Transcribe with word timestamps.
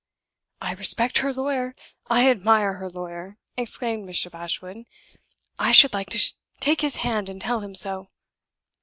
"I 0.63 0.73
respect 0.73 1.19
her 1.19 1.31
lawyer! 1.31 1.75
I 2.07 2.27
admire 2.27 2.73
her 2.77 2.89
lawyer!" 2.89 3.37
exclaimed 3.55 4.09
Mr. 4.09 4.31
Bashwood. 4.31 4.85
"I 5.59 5.71
should 5.73 5.93
like 5.93 6.09
to 6.09 6.33
take 6.59 6.81
his 6.81 6.95
hand, 7.05 7.29
and 7.29 7.39
tell 7.39 7.59
him 7.59 7.75
so." 7.75 8.07